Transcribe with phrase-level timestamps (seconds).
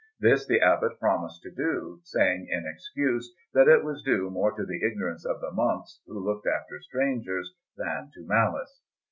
[0.19, 4.65] This the Abbot promised to do, saying in excuse that it was due more to
[4.65, 8.81] the ignorance of the monks who looked after strangers than to malice.